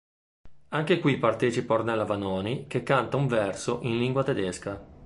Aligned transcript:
Anche 0.69 0.99
qui 0.99 1.19
partecipa 1.19 1.75
Ornella 1.75 2.05
Vanoni 2.05 2.65
che 2.65 2.81
canta 2.81 3.17
un 3.17 3.27
verso 3.27 3.81
in 3.83 3.99
lingua 3.99 4.23
tedesca. 4.23 4.83